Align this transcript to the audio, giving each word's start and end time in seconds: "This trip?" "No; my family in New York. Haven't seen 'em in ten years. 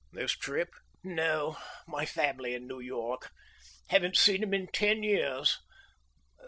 "This 0.11 0.31
trip?" 0.31 0.69
"No; 1.03 1.57
my 1.85 2.07
family 2.07 2.55
in 2.55 2.65
New 2.65 2.79
York. 2.79 3.29
Haven't 3.89 4.17
seen 4.17 4.41
'em 4.41 4.51
in 4.51 4.65
ten 4.73 5.03
years. 5.03 5.59